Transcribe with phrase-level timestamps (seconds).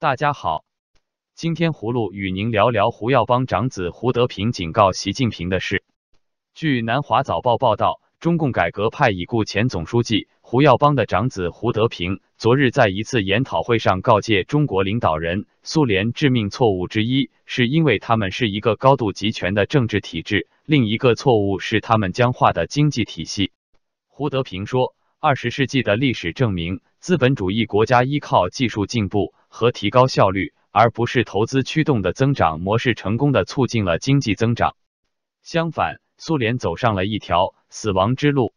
[0.00, 0.64] 大家好，
[1.34, 5.84] 今天葫芦与您聊聊胡耀邦长子胡德平警告习近平的事。
[6.54, 23.52] 据南华早报报道，中共改革派已故前总书记胡耀邦的长子胡德平，昨日在一次研讨会上告诫中国领导人，苏联致命错误之一是因为他们是一个高度集权的政治体制，另一个错误是他们僵化的经济体系。
[24.06, 29.34] 胡德平说，二十世纪的历史证明，资本主义国家依靠技术进步。
[29.50, 34.76] 和提高效率，而不是投资驱动的增长模式，成功的促进了经济增长。
[35.42, 38.54] 相反，苏联走上了一条死亡之路。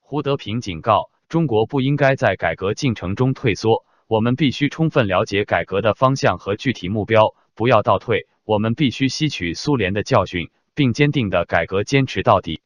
[0.00, 8.26] 胡德平警告，中国不应该在改革进程中退缩，我们必须充分了解改革的方向和具体目标，不要倒退。
[8.44, 12.60] 我们必须吸取苏联的教训，并坚定的改革坚持到底。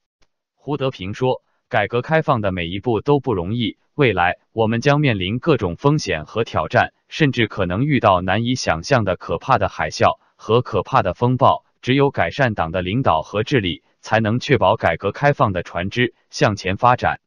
[0.56, 1.43] 胡德平说。
[1.69, 11.66] 改革开放的每一步都不容易，未来我们将面临各种风险和挑战，甚至可能遇到难以想象的可怕的海啸和可怕的风暴。
[11.83, 17.21] 只有改善党的领导和治理，才能确保改革开放的船只向前发展。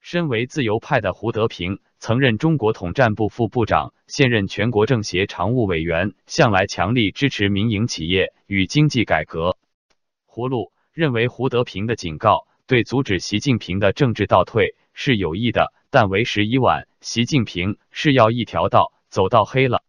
[0.00, 9.56] 身为自由派的胡德平，曾任中国统战部副部长，现任全国政协常务委员，向来强力支持民营企业与经济改革。
[10.26, 12.48] 胡路认为胡德平的警告。
[12.68, 16.88] 对阻止习近平的政治倒退是有益的，但为时已晚。
[17.00, 19.84] 习近平是要一条道走到黑了。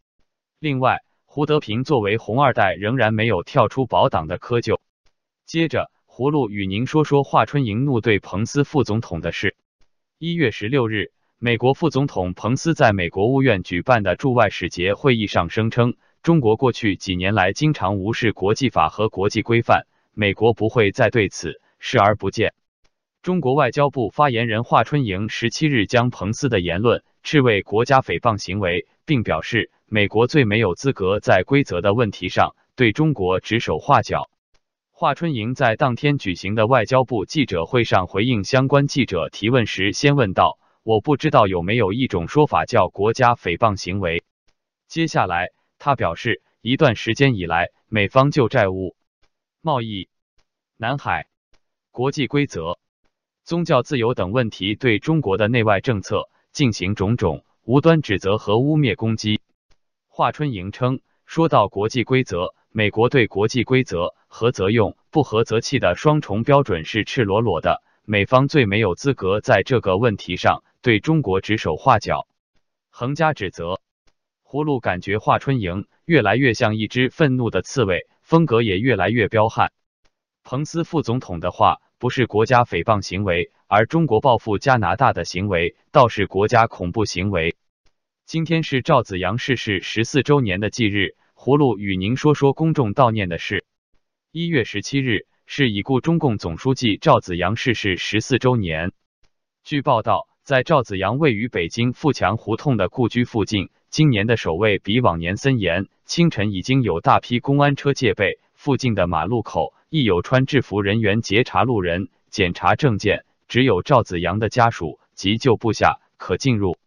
[0.59, 4.78] 另外，胡德平作为红二代，仍然没有跳出保党的窠臼。
[5.47, 9.56] 接着，葫芦与您说说华春莹怒对彭斯副总统的事。
[10.19, 22.53] 一月十六日，美国副总统彭斯在美国务院举办的驻外使节会议上声称，中国过去几年来经常无视国际法和国际规范，美国不会再对此视而不见。
[23.28, 34.29] 中国外交部发言人华春莹十七日将彭斯的言论斥为国家诽谤行为，并表示美国最没有资格在规则的问题上对中国指手画脚。
[34.91, 44.24] 华春莹在当天举行的外交部记者会上回应相关记者提问时，先问道：“我不知道有没有一种说法叫国家诽谤行为。”
[44.88, 45.50] 接下来，
[45.80, 48.96] 他表示，一段时间以来，美方就债务、
[49.59, 50.07] 贸易、
[50.78, 51.28] 南海、
[51.91, 52.80] 国际规则。
[53.47, 59.40] 宗教自由等问题，对中国的内外政策进行种种无端指责和污蔑攻击。
[60.09, 72.28] 华春莹称，说到国际规则，美国对国际规则合则用，不合则弃的双重标准是赤裸裸的，美方最没有资格在这个问题上对中国指手画脚、
[72.90, 73.80] 横加指责。
[74.44, 79.72] 葫芦感觉华春莹越来越像一只愤怒的刺猬，风格也越来越彪悍。
[80.44, 81.80] 彭斯副总统的话。
[82.00, 87.56] 不是国家诽谤行为，而中国报复加拿大的行为倒是国家恐怖行为。
[88.25, 93.66] 今天是赵子阳逝世十四周年的忌日，葫芦与您说说公众悼念的事。
[94.31, 98.91] 一月十七日是已故中共总书记赵子阳逝世十四周年。
[99.63, 109.74] 据报道，在赵子阳位于北京富强胡同的故居附近，今年的守卫比往年森严，清晨已经有大批公安车戒备附近的马路口。
[109.90, 116.78] 亦有穿制服人员截查路人、检查证件，只有赵子阳的家属及旧部下可进入。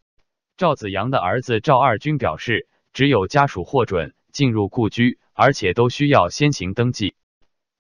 [0.59, 7.15] 赵子阳的儿子赵二军表示，只有家属获准进入故居，而且都需要先行登记。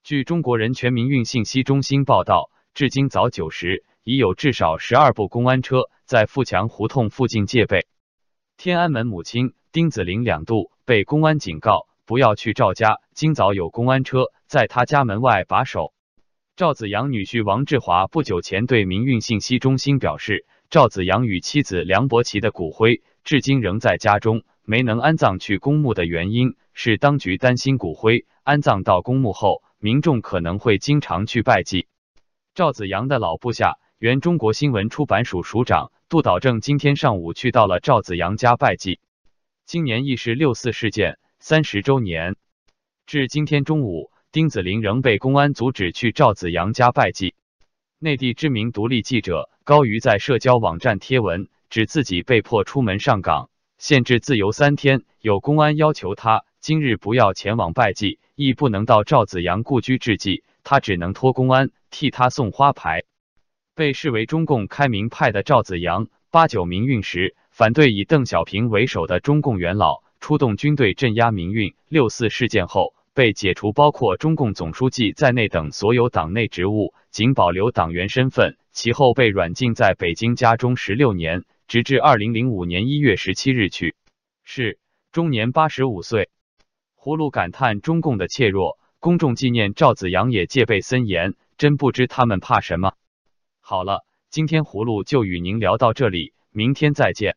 [0.02, 7.86] 据中国人权民运信息中心报道，至今早九时，已有至少十二部公安车在富强胡同附近戒备。
[8.56, 11.89] 天安门母亲丁子霖两度被公安警告。
[12.10, 15.92] 不要去赵家，今早有公安车在他家门外把守。
[16.56, 31.86] 赵子阳女婿王志华不久前对民运信息中心表示，赵子阳与妻子梁伯琪的骨灰至今仍在家中，没能安葬去公墓的原因是当局担心骨灰安葬到公墓后，民众可能会经常去拜祭。
[32.56, 38.98] 赵子阳的老部下原中国新闻出版署署长杜导正今天上午去到了赵子阳家拜祭。
[39.64, 41.20] 今年亦是六四事件。
[41.42, 42.36] 三十周年，
[43.06, 47.34] 至今天中午，丁子霖仍被公安阻止去赵子阳家拜祭。
[47.98, 53.48] 内地知名独立记者高瑜在社交网站贴文，指自己被迫出门上岗，
[53.78, 55.02] 限制自由三天。
[55.22, 63.04] 有公安要求他今日不要前往拜祭，亦不能到赵子阳故居致祭，他只能托公安替他送花牌。
[63.74, 70.02] 被视为中共开明派的赵子阳，八九民运时反对以邓小平为首的中共元老。
[70.20, 78.56] 出动军队镇压民运，六四事件后被解除包括中共总书记在内等所有党内职务，仅保留党员身份。
[78.72, 83.96] 其后被软禁在北京家中十六年，直至二零零五年一月十七日去
[84.44, 84.78] 世。
[85.10, 86.28] 终年八十五岁。
[86.96, 92.92] 葫芦感叹中共的怯弱，公众纪念赵子阳也戒备森严，真不知他们怕什么。
[93.60, 97.36] 好了，今天葫芦就与您聊到这里，明天再见。